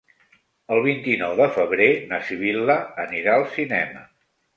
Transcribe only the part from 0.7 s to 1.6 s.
El vint-i-nou de